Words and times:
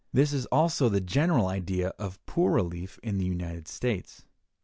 This 0.11 0.33
is 0.33 0.47
also 0.47 0.89
the 0.89 0.99
general 0.99 1.45
idea 1.45 1.89
of 1.99 2.25
poor 2.25 2.53
relief 2.53 2.99
in 3.03 3.19
the 3.19 3.25
United 3.25 3.67
States. 3.67 4.25